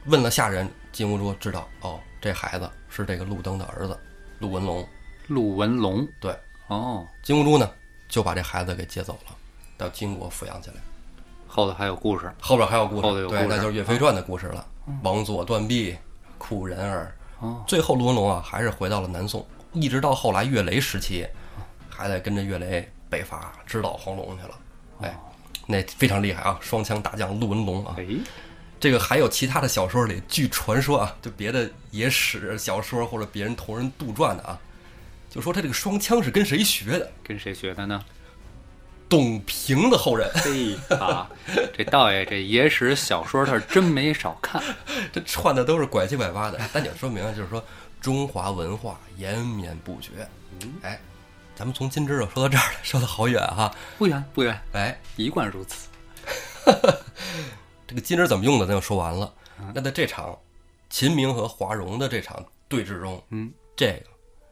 [0.07, 3.99] 问了下人，金兀术知道，哦，这孩子是这个路灯的儿子，
[4.39, 4.87] 陆文龙。
[5.27, 6.07] 陆文龙。
[6.21, 6.35] 对，
[6.69, 7.71] 哦，金兀术呢
[8.09, 9.37] 就把这孩子给接走了，
[9.77, 10.77] 到金国抚养起来。
[11.47, 12.33] 后头还有故事。
[12.41, 14.67] 后边还有故事，对，后头有故事那就是《岳飞传》的故事了。
[15.03, 15.97] 王佐断臂，
[16.39, 17.15] 苦人儿。
[17.41, 21.27] 哦，最后陆文龙啊，还是回到了南宋，一直到后来岳雷时期，
[21.99, 24.59] 还得跟着岳雷北伐，直捣黄龙去了。
[25.01, 25.19] 哎，
[25.67, 27.97] 那非常厉害啊，双枪大将陆文龙啊。
[27.99, 28.07] 哎，
[28.79, 34.57] 这个还有其他的小说里，据传说啊，就别的野史小说或者别人同人杜撰的啊，
[35.29, 37.11] 就说他这个双枪是跟谁学的？
[37.25, 38.05] 跟谁学的呢？
[39.09, 40.31] 董平的后人。
[40.35, 41.29] 嘿啊，
[41.77, 44.63] 这道爷这野史小说他是真没少看。
[45.13, 47.65] 这串的都是拐七拐八的，但也说明就是说
[48.01, 50.29] 中华文化延绵不绝。
[50.83, 51.01] 哎，
[51.59, 53.75] 咱们从金枝儿说到这儿了，说的好远哈。
[53.99, 55.89] 不远不远，哎，一贯如此。
[57.85, 59.35] 这个金枝怎么用的，咱就说完了。
[59.75, 60.39] 那在这场
[60.89, 64.05] 秦明和华容的这场对峙中，嗯，这个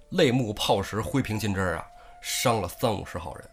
[0.08, 1.86] 泪目炮石挥平金枝啊，
[2.20, 3.48] 伤了三五十号人，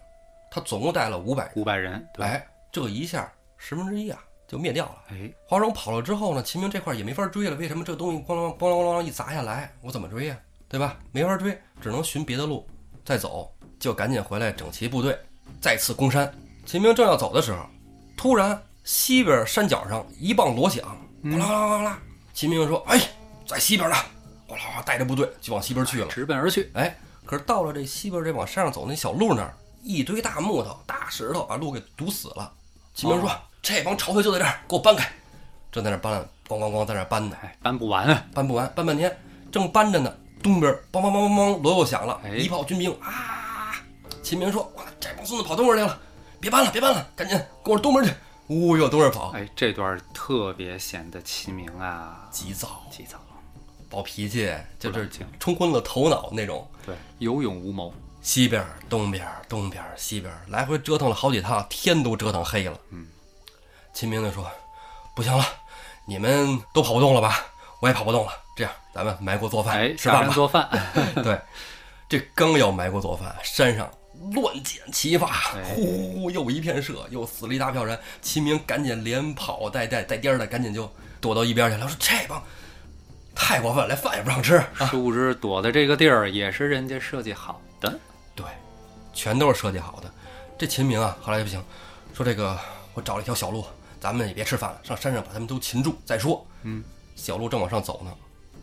[0.50, 1.52] 他总共带了五百人。
[1.58, 4.96] 五百人，对，哎，这一下十分之一啊就灭掉了。
[5.12, 7.56] 哎，华容跑了之后呢，秦明这块也没法追了。
[7.58, 10.98] 为什么这东西咣啷咣啷咣啷一砸下来，我怎么追呀、对吧？
[11.12, 12.68] 没法追，只能寻别的路
[13.04, 13.50] 再走。
[13.80, 15.20] 就赶紧回来整齐部队，
[15.60, 16.34] 再次攻山。
[16.66, 17.66] 秦明正要走的时候，
[18.16, 20.86] 突然西边山脚上一棒锣响，
[21.24, 22.00] 哗啦啦啦啦。
[22.34, 22.98] 秦明说：“哎，
[23.46, 23.96] 在西边呢！”
[24.48, 26.08] 哗啦哗啦带着部队就往西边去了。
[26.08, 26.72] 直奔而去。
[26.76, 32.54] 哎，可是到了这西边这往山上走那小路那儿，一堆大木头、大石头把路给堵死了。
[32.94, 33.30] 秦明说
[33.62, 35.12] ：“这帮朝匪就在这儿，给我搬开！”
[35.74, 38.26] 正在那搬，咣咣咣在那搬呢，哎，搬不完啊！
[38.34, 39.14] 搬不完，搬半天，
[39.52, 43.74] 正搬着呢，东边梆梆梆梆梆，锣又响了，哎一炮军兵啊！
[44.22, 46.00] 秦明说：“哇，这帮孙子跑东边去了，
[46.40, 48.14] 别搬了，别搬了，赶紧跟我东边去！”
[48.48, 53.18] 呜，哟东边跑，哎，这段特别显得秦明啊急躁、急躁，
[53.90, 56.70] 暴脾气，就是冲昏了头脑那种。
[56.86, 57.94] 对，有勇无谋。
[58.22, 62.80] 西边、东边、东边、西边，来回折腾了好几趟，天都折腾黑了。
[62.90, 63.06] 嗯，
[63.94, 64.50] 秦明就说
[65.14, 65.44] ：“不行了，
[66.06, 67.46] 你们都跑不动了吧？
[67.82, 68.32] 我也跑不动了。
[68.56, 70.34] 这样，咱们埋锅做饭，哎，吃饭吧。
[70.34, 70.70] 做饭。
[71.24, 71.40] 对，
[72.08, 73.90] 这刚要埋锅做饭，山上
[74.34, 77.98] 乱箭齐发，哎呼呼呼，又一片射，又死了一大票人。
[78.22, 81.88] 秦明赶紧连跑带带带颠儿的，赶紧就躲到一边去了。
[81.88, 82.42] 说这帮
[83.34, 84.86] 太过分了，连饭也不让吃啊！
[84.92, 88.00] 殊不知躲的这个地儿也是人家设计好的。
[88.36, 88.46] 对，
[89.14, 90.14] 全都是设计好的。
[90.60, 91.64] 这秦明啊，后来就不行，
[92.14, 92.58] 说这个
[92.94, 93.66] 我找了一条小路，
[94.00, 96.46] 咱们也别吃饭了，上山上把他们都擒住再说。
[96.62, 96.84] 嗯，
[97.16, 98.12] 小路正往上走呢，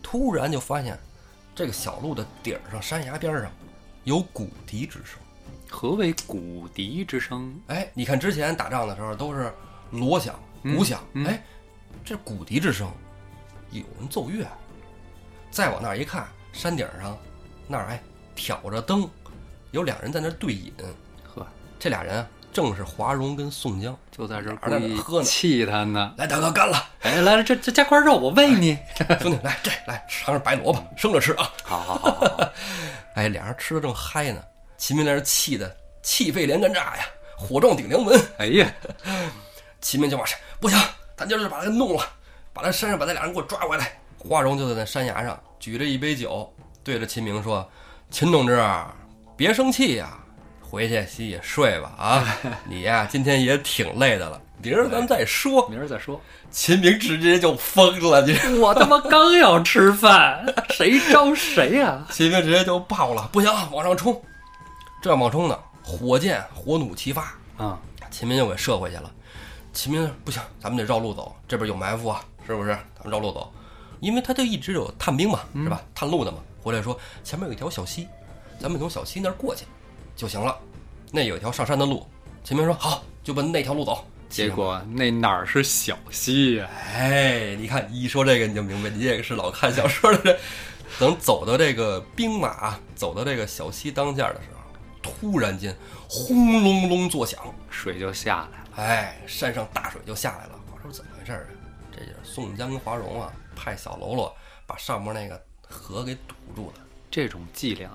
[0.01, 0.97] 突然就发现
[1.53, 3.51] 这个小路的顶儿上山崖边上
[4.03, 5.19] 有鼓笛之声。
[5.69, 7.57] 何为鼓笛之声？
[7.67, 9.53] 哎，你看之前打仗的时候都是
[9.91, 11.43] 锣响、鼓响，嗯嗯哎，
[12.03, 12.91] 这鼓笛之声，
[13.69, 14.45] 有人奏乐。
[15.49, 17.17] 再往那儿一看，山顶上
[17.67, 18.03] 那儿哎
[18.35, 19.09] 挑着灯，
[19.71, 20.73] 有俩人在那儿对饮。
[21.33, 21.47] 呵，
[21.79, 23.97] 这俩人啊，正是华容跟宋江。
[24.11, 24.57] 就在这儿
[24.97, 26.13] 喝呢气他呢。
[26.17, 26.83] 来，大哥干了！
[27.01, 28.77] 哎，来了，这这加块肉，我喂你。
[29.21, 31.51] 兄弟，来这来尝尝白萝卜，生着吃啊！
[31.63, 32.49] 好好好
[33.15, 34.41] 哎，俩人吃的正嗨呢，
[34.77, 37.05] 秦明在这气的气肺连根炸呀，
[37.37, 38.19] 火撞顶梁门。
[38.37, 38.71] 哎呀，
[39.81, 40.23] 秦明就骂
[40.59, 40.79] ：“不行，
[41.17, 42.03] 咱今儿就把他弄了，
[42.53, 47.67] 把他山上把那俩人给我抓回来。”华容就在那山崖上举着一杯酒，对着秦明说
[48.11, 48.63] ：“秦同志，
[49.35, 50.19] 别生气呀、
[50.71, 52.37] 回去洗洗睡吧啊！
[52.65, 55.67] 你呀、今天也挺累的了，明儿咱们再说。
[55.67, 64.21] 明儿再说。”秦明直接就疯了，你我他妈刚要吃饭，谁招谁呀、 秦明直接就爆了，不行，往上冲！
[65.01, 67.77] 正往冲呢，火箭火弩齐发，啊？
[68.09, 69.11] 秦明就给射回去了。
[69.73, 72.69] 秦明不行，咱们得绕路走，这边有埋伏啊，是不是？
[72.95, 73.51] 咱们绕路走，
[73.99, 75.81] 因为他就一直有探兵嘛，是吧？
[75.93, 76.37] 探路的嘛。
[76.61, 78.07] 回来说前面有一条小溪，
[78.57, 79.65] 咱们从小溪那儿过去
[80.21, 80.55] 就行了。
[81.11, 82.07] 那有一条上山的路。
[82.43, 84.05] 秦明说好，就奔那条路走。
[84.29, 90.39] 结果那哪儿是小溪呀、哎，你看一说这个你就明白，你也是老看小说的人。
[90.99, 94.61] 等走到这个兵马走到这个小溪当间的时候，
[95.01, 95.75] 突然间
[96.07, 97.39] 轰隆隆作响，
[97.71, 98.67] 水就下来了。
[98.75, 100.59] 哎，山上大水就下来了。
[100.71, 101.49] 我说怎么回事儿啊？
[101.91, 104.31] 这就是宋江跟华容啊，派小喽啰
[104.67, 106.83] 把上面那个河给堵住了。
[107.09, 107.89] 这种伎俩，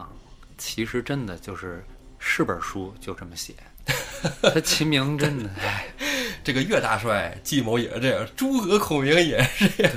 [0.58, 1.84] 其实真的就是
[2.18, 3.54] 是本书就这么写。
[4.42, 5.86] 他秦明真的， 哎，
[6.42, 9.92] 这个岳大帅计谋也是这样，诸葛孔明也是这样。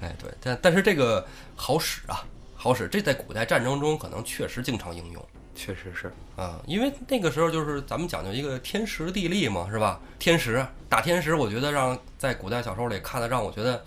[0.00, 2.86] 哎，对，但但是这个好使啊，好使。
[2.86, 5.28] 这在古代战争中可能确实经常应用。
[5.56, 6.12] 确实是。
[6.36, 10.00] 啊，因为那个时候就是咱们讲究一个天时地利嘛，是吧？
[10.20, 13.84] 天时打天时，我觉得让在古代小说里看的让我觉得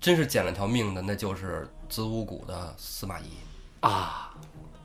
[0.00, 3.26] 真是捡了条命的，那就是子午谷的司马懿。
[3.78, 4.34] 啊，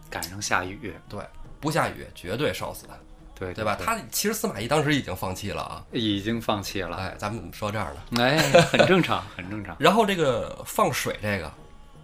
[0.08, 1.19] 赶上下雨，对，
[1.63, 2.93] 不下雨绝对烧死他，
[3.34, 3.78] 对对吧？
[3.82, 5.82] 他其实司马懿当时已经放弃了啊。
[5.93, 8.02] 已经放弃了，哎，咱们怎么说这儿呢？
[8.21, 9.73] 哎，很正常，很正常。
[9.80, 11.49] 然后这个放水这个，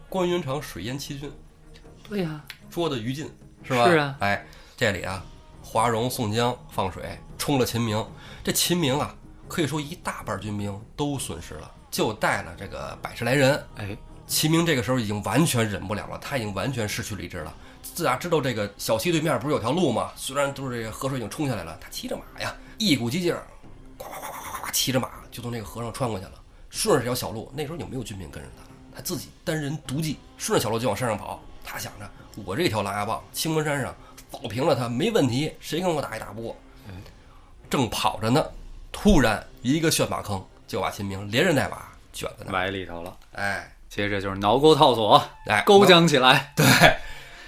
[0.07, 1.29] 关云长水淹七军，
[2.07, 3.29] 对呀、捉的于禁，
[3.63, 3.89] 是吧？
[3.89, 5.21] 是啊哎，这里啊，
[5.61, 7.03] 华容、宋江放水
[7.37, 8.01] 冲了秦明，
[8.41, 9.13] 这秦明啊，
[9.49, 13.61] 可以说一大半军兵都损失了，就带了这个百十来人。
[13.75, 17.53] 哎，秦明这个时候已经完全忍不了了，他已经完全失去理智了。
[17.99, 20.13] 自打知道这个小溪对面不是有条路吗？
[20.15, 23.43] 虽然都是这个河水已经冲下来了，他骑着马呀，一股激劲儿，
[23.97, 26.31] 呱呱呱呱呱呱，骑着马就从这个河上穿过去了，
[26.69, 27.51] 顺着这条小路。
[27.53, 28.63] 那时候有没有军兵跟着他？
[28.95, 31.43] 他自己单人独骑，顺着小路就往山上跑。
[31.61, 32.09] 他想着，
[32.45, 33.93] 我这条狼牙棒，青门山上
[34.31, 36.55] 扫平了他没问题，谁跟我打也打不过。
[37.69, 38.41] 正跑着呢，
[38.93, 41.83] 突然一个旋马坑就把秦明连人带马
[42.13, 42.71] 卷在那埋。
[42.71, 43.17] 里头了。
[43.33, 46.53] 哎接着就是挠钩套索，哎，勾将起来。
[46.55, 46.63] 对，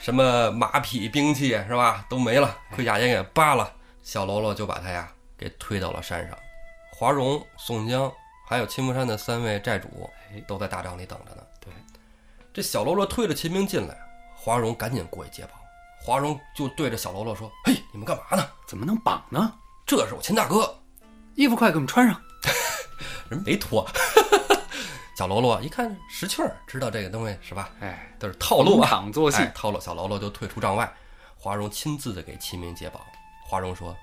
[0.02, 3.72] 什么马匹、兵器是吧，都没了，盔甲也给扒了。
[4.02, 6.36] 小喽啰就把他呀给推到了山上。
[6.92, 8.12] 华容、宋江
[8.48, 11.44] 还有青峰山的三位寨主哎都在大帐里等着呢。
[11.60, 11.72] 对，
[12.52, 13.96] 这小喽啰推着秦明进来，
[14.36, 15.52] 华容赶紧过去接宝。
[16.04, 18.44] 华容就对着小喽啰说：“嘿，你们干嘛呢？
[18.66, 19.54] 怎么能绑呢？
[19.86, 20.76] 这是我秦大哥。
[21.36, 22.20] 衣服快给我们穿上。
[23.30, 23.88] ”人没脱。
[25.22, 27.70] 小喽啰一看识趣儿，知道这个东西是吧？
[27.80, 29.80] 哎，都是套路啊，场作戏哎套路。
[29.80, 30.92] 小喽啰就退出帐外，
[31.38, 33.00] 华容亲自的给秦明解绑。
[33.46, 33.96] 华容说：“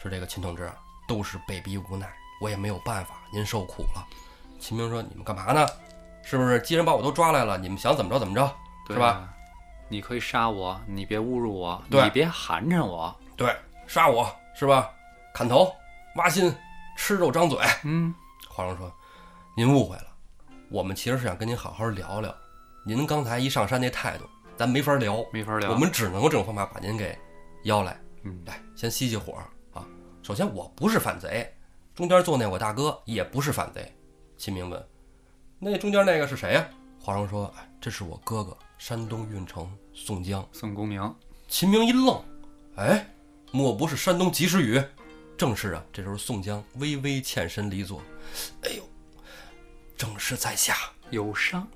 [0.00, 0.74] 说这个秦同志啊，
[1.06, 4.08] 都是被逼无奈，我也没有办法，您受苦了。”
[4.58, 5.66] 秦明说：“你们干嘛呢？
[6.22, 6.58] 是不是？
[6.60, 8.50] 既然把我都抓来了，你们想怎么着怎么着，
[8.86, 9.08] 对是吧？
[9.08, 9.34] 啊？
[9.88, 13.14] 你可以杀我，你别侮辱我，你别寒碜我。
[13.36, 13.54] 对，
[13.86, 14.90] 杀我是吧？
[15.34, 15.70] 砍头、
[16.16, 16.50] 挖心、
[16.96, 18.14] 吃肉、张嘴。”嗯，
[18.48, 18.90] 华容说
[19.54, 20.06] ：“您误会了，
[20.68, 22.34] 我们其实是想跟您好好聊聊。
[22.86, 24.24] 您刚才一上山那态度，
[24.56, 25.70] 咱没法聊，没法聊。
[25.70, 27.16] 我们只能用这种方法把您给
[27.64, 28.00] 邀来。
[28.22, 29.34] 嗯，来，先熄熄火
[29.72, 29.86] 啊！
[30.22, 31.52] 首先，我不是反贼，
[31.94, 33.94] 中间坐那我大哥也不是反贼。
[34.38, 34.82] 秦明问
[35.60, 36.66] ：“那中间那个是谁呀、
[36.98, 40.46] 华容说：“哎，这是我哥哥，山东运城宋江。
[40.52, 41.14] 宋公明，”
[41.48, 42.18] 秦明一愣
[42.76, 43.06] ：“哎，
[43.52, 44.82] 莫不是山东及时雨？
[45.36, 45.84] 正是啊。
[45.92, 48.00] 这时候宋江微微欠身离座，
[48.62, 48.82] 哎呦，
[49.96, 50.74] 正是在下。
[51.10, 51.66] 有伤。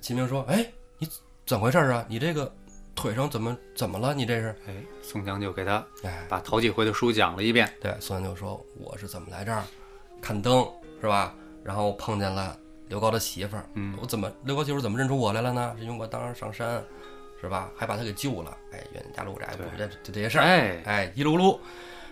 [0.00, 0.66] 秦明说：“哎，
[0.98, 1.08] 你
[1.46, 2.04] 怎么回事啊？
[2.08, 2.52] 你这个
[2.94, 4.14] 腿上怎么怎么了？
[4.14, 7.72] 你这是？”哎，宋江就给他哎，把头几回的书讲了一遍。
[7.80, 9.64] 对，宋江就说：“我是怎么来这儿
[10.20, 10.66] 看灯
[11.00, 11.34] 是吧？
[11.64, 12.56] 然后碰见了
[12.88, 15.74] 刘高的媳妇儿，嗯我怎么刘高媳妇儿怎么认出我来了呢？
[15.78, 16.82] 是因为我当时上山，
[17.40, 17.70] 是吧？
[17.76, 18.56] 还把他给救了。
[18.72, 20.42] 哎，冤家路窄，这就这些事儿。
[20.44, 21.58] 哎，哎，一噜噜，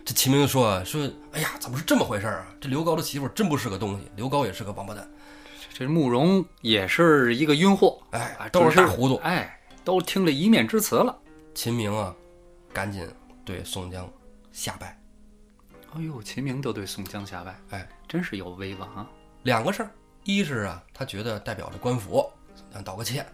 [0.04, 2.54] 这秦明说说，哎呀，怎么是这么回事儿啊？
[2.60, 5.08] 这刘高的媳妇儿真不是个东西，刘高也是个王八蛋，
[5.78, 9.16] 这慕容也是一个晕货，哎啊，都是大糊涂。
[9.16, 11.14] 哎，都听了一面之词了。
[11.54, 12.16] 秦明啊，
[12.72, 13.06] 赶紧
[13.44, 14.10] 对宋江
[14.52, 14.98] 下拜。
[15.92, 19.06] 哎呦，秦明都对宋江下拜，哎，真是有威望啊！
[19.42, 19.90] 两个事儿，
[20.24, 22.26] 一是啊，他觉得代表着官府，
[22.72, 23.26] 想道个歉，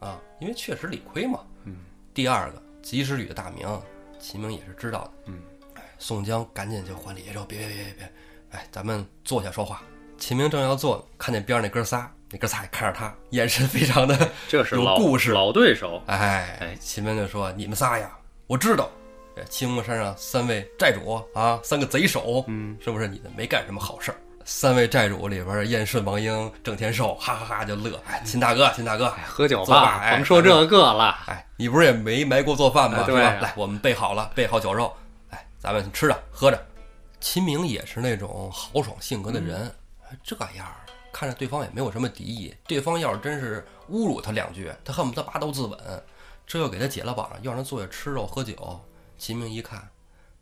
[0.00, 1.38] 啊，因为确实理亏嘛。
[1.66, 1.76] 嗯。
[2.12, 3.80] 第二个，及时雨的大名，
[4.18, 5.12] 秦明也是知道的。
[5.26, 5.40] 嗯。
[5.74, 8.12] 哎，宋江赶紧就还礼说：“别别别别别，
[8.50, 9.80] 哎，咱们坐下说话。”
[10.18, 16.02] 秦明正要坐，看见边上那哥仨，那哥仨也看着他，眼神非常的， 这是老故事老对手。
[16.06, 18.10] 哎哎，秦明就说：“你们仨呀，
[18.46, 18.90] 我知道，
[19.48, 24.16] 青木山上三位寨主啊，三个贼首，嗯，是不是你们没干什么好事儿？
[24.44, 28.00] 三位寨主里边儿，燕顺、王英、郑天寿，哈哈哈就乐。
[28.06, 31.18] 哎，秦大哥，秦大哥，哎，喝酒吧甭说这个了。
[31.26, 32.98] 哎，你不是也没埋锅做饭吗？
[33.00, 33.38] 哎对是吧？
[33.42, 34.92] 来，我们备好了，备好酒肉，
[35.30, 36.66] 哎，咱们吃着喝着。
[37.18, 39.70] 秦明也是那种豪爽性格的人，哎
[40.22, 40.66] 这样
[41.12, 42.54] 看着对方也没有什么敌意。
[42.66, 45.78] 对方要是真是侮辱他两句，他恨不得拔刀自刎。
[46.46, 48.80] 这又给他解了绑，又让他坐下吃肉喝酒。
[49.18, 49.88] 秦明一看，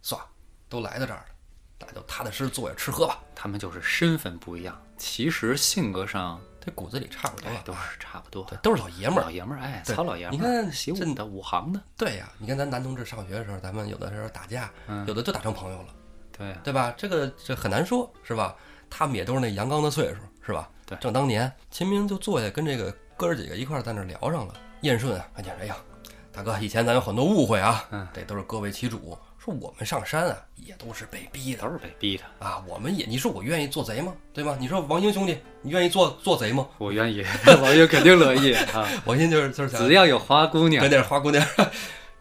[0.03, 0.27] 算了，
[0.69, 1.27] 都来到这儿了，
[1.79, 3.23] 那就踏踏实实坐下吃喝吧。
[3.35, 8.45] 他们就是身份不一样，其实性格上这骨子里差不多都是差不多。
[8.45, 9.31] 对，都是老爷们儿老。
[9.31, 10.37] 爷们儿，哎，对糙老爷们儿。
[10.37, 15.95] 你看习武的、武行的，对呀、你看咱男同志上学的时候，咱们有的时候打架，嗯有的就打成朋友了。
[16.37, 16.93] 对呀，对吧？
[16.99, 18.57] 这个这很难说，是吧？
[18.97, 20.69] 他们也都是那阳刚的岁数，是吧？
[20.87, 24.55] 对正当年，秦明就坐下跟这个哥儿几个一块儿在那聊上了。
[24.83, 25.77] 燕顺啊，看见哎呀，
[26.31, 29.19] 大哥，以前咱有很多误会啊，嗯这都是各为其主。
[29.39, 32.25] 说我们上山啊，也都是被逼的都是被逼的。
[32.39, 34.15] 啊，我们也，你说我愿意做贼吗？
[34.33, 34.57] 对吧？
[34.61, 36.67] 你说王英兄弟，你愿意做做贼吗？
[36.79, 37.25] 我愿意，
[37.61, 38.89] 王英肯定乐意啊！
[39.05, 41.47] 王英就是就是想只要有花姑娘跟，点花姑娘，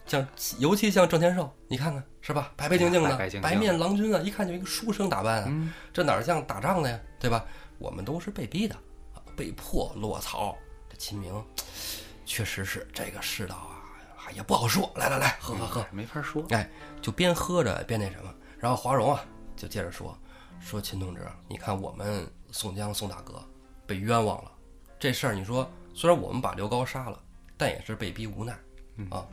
[0.06, 0.28] 像
[0.60, 2.52] 尤其像郑天寿，你看看是吧？
[2.56, 5.46] 白白净净的，白白净净白面郎君啊，一看就一个书生打扮啊。
[5.48, 7.46] 嗯，这哪儿像打仗的呀，对吧？
[7.80, 8.76] 我们都是被逼的，
[9.13, 10.58] 啊被迫落草。
[10.89, 11.44] 这秦明，
[12.26, 13.82] 确实是这个世道啊，
[14.18, 14.92] 啊也不好说。
[14.96, 16.46] 来来来，喝喝喝，没法说。
[16.50, 16.70] 哎，
[17.02, 18.34] 就边喝着边那什么。
[18.60, 19.24] 然后华容啊，
[19.56, 20.18] 就接着说
[20.60, 23.44] 说秦同志，你看我们宋江宋大哥
[23.86, 24.52] 被冤枉了，
[25.00, 27.22] 这事儿你说虽然我们把刘高杀了，
[27.58, 28.54] 但也是被逼无奈
[29.10, 29.26] 啊。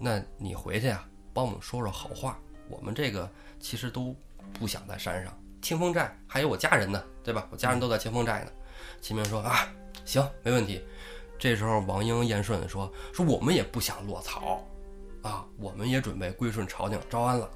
[0.00, 2.38] 那你回去啊、帮我们说说好话。
[2.68, 4.14] 我们这个其实都
[4.52, 7.46] 不想在山上，清风寨还有我家人呢，对吧？
[7.50, 8.50] 我家人都在清风寨呢。
[9.00, 9.68] 秦明说啊，
[10.04, 10.82] 行，没问题。
[11.38, 14.64] 这时候王英、燕顺说说我们也不想落草，
[15.22, 17.50] 啊，我们也准备归顺朝廷招安了，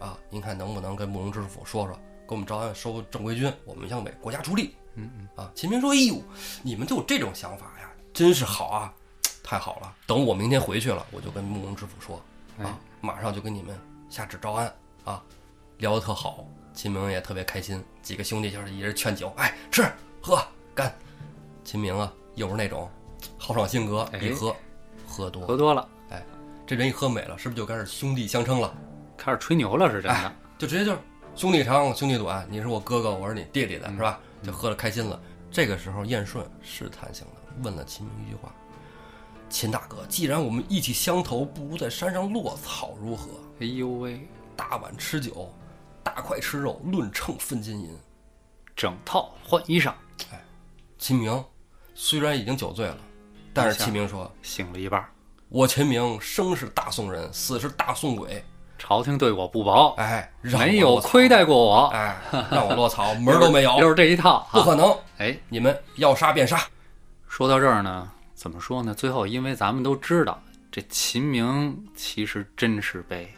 [0.00, 1.94] 啊，您看能不能跟慕容知府说说，
[2.26, 4.74] 给我们招安收正规军，我们向为国家出力。
[4.96, 6.20] 嗯嗯，啊，秦明说：“哎呦，
[6.62, 8.94] 你们就有这种想法呀，真是好啊，
[9.50, 9.92] 太好了！
[10.06, 12.22] 等我明天回去了，我就跟慕容知府说，
[12.60, 13.76] 哎啊，马上就跟你们
[14.08, 14.72] 下旨招安
[15.04, 15.20] 啊，
[15.78, 19.84] 聊得特好。”秦明也特别开心，几个兄弟就是一人劝酒，哎，吃
[20.22, 20.40] 喝
[20.72, 20.94] 干。
[21.64, 22.88] 秦明啊，又是那种
[23.36, 24.54] 豪爽性格，哎一喝
[25.04, 26.24] 喝多，喝多了，哎
[26.64, 28.72] 这人一喝美了，是不是就开始兄弟相称了？
[29.16, 30.32] 开始吹牛了，是真的哎。
[30.58, 30.98] 就直接就是
[31.34, 34.20] 兄弟长兄弟短，你是我哥哥，我是你弟弟的，嗯是吧？
[34.44, 35.20] 就喝的开心了。
[35.50, 38.54] 这个时候，燕顺试探性的问了秦明一句话
[39.50, 43.28] ：“秦大哥，既然我们意气相投，不如在山上落草如何？
[43.60, 44.26] 哎呦喂，
[44.56, 45.52] 大碗吃酒，
[46.02, 47.90] 大块吃肉，论秤分金银。
[48.76, 49.92] 整套换衣裳，”
[50.32, 50.40] 哎
[50.96, 51.44] 秦明
[51.94, 52.98] 虽然已经酒醉了，
[53.52, 55.10] 但是秦明说醒了一半儿。
[55.50, 58.42] ：“我秦明生是大宋人，死是大宋鬼。
[58.78, 62.16] 朝廷对我不薄，哎，没有亏，待过我，哎，
[62.50, 64.36] 让我落草门儿都没有， 就是这一套。
[64.36, 64.96] 啊不可能！
[65.18, 66.58] 哎，你们要杀便杀。”
[67.28, 68.10] 说到这儿呢，
[68.40, 68.94] 怎么说呢？
[68.94, 73.30] 最后，因为咱们都知道，这秦明其实真是被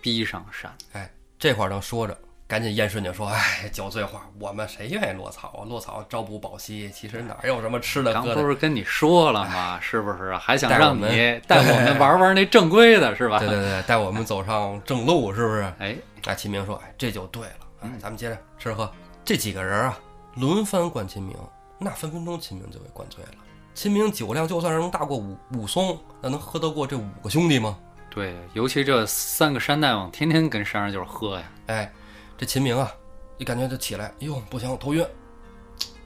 [0.00, 0.68] 逼上山。
[0.90, 5.62] 哎，这块儿正说着，赶紧燕顺就说：“哎，酒醉话，我们谁愿意落草啊？
[5.68, 8.42] 落草朝不保夕，其实哪有什么吃的刚喝的？
[8.42, 9.78] 不是跟你说了吗？
[9.80, 10.38] 是不是啊？
[10.40, 13.38] 还想让你们带我们玩玩那正规的，是吧？
[13.38, 18.92] 对对对，带我们走上正路，是不是？”哎，那，秦明说：“哎，这就对了，哎，咱们接着吃喝。”
[19.24, 19.96] 这几个人啊，
[20.34, 21.36] 轮番灌秦明，
[21.78, 23.30] 那分分钟秦明就给灌醉了。
[23.80, 27.78] 秦明酒量就算是能大过武武松，那能喝得过这五个兄弟吗？
[28.10, 31.50] 对，尤其这三个山大王天天跟山上就是喝呀。
[31.68, 31.90] 哎，
[32.36, 32.92] 这秦明啊，
[33.38, 35.02] 一感觉就起来，哎呦，不行，头晕，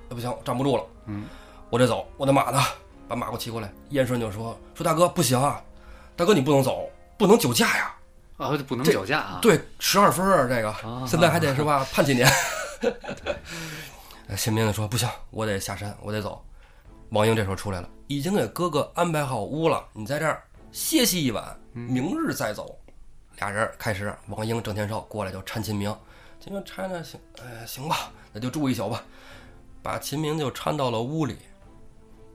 [0.09, 1.25] 不行，站不住了，嗯，
[1.69, 2.63] 我得走，我的马呢？
[3.09, 3.69] 把马给我骑过来。
[3.91, 5.61] 燕顺就说说大哥不行啊，
[6.15, 7.93] 大哥你不能走，不能酒驾呀。
[8.37, 9.41] 啊，不能酒驾啊。
[9.43, 12.31] 对，十二分啊，这个、啊现在还得是吧，判几年。
[14.29, 16.41] 呃 秦明就说不行，我得下山，我得走。
[17.15, 20.43] 王英这时候出来了，已经给哥哥安排好屋了，你在这儿
[20.73, 22.77] 歇息一晚，明日再走。
[23.37, 25.97] 俩人开始，王英、郑天寿过来就搀秦明，
[26.41, 29.05] 秦明搀着行，哎，行吧，那就住一宿吧。
[29.81, 31.37] 把秦明就搀到了屋里，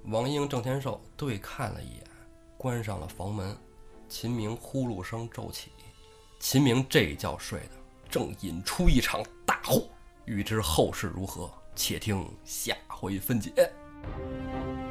[0.05, 2.03] 王英、郑天寿对看了一眼，
[2.57, 3.53] 关上了房门。
[4.07, 5.73] 秦明呼噜声骤起，
[6.39, 7.71] 秦明这一觉睡的
[8.09, 9.83] 正引出一场大祸。
[10.23, 13.51] 欲知后事如何，且听下回分解。
[14.03, 14.88] Thank you.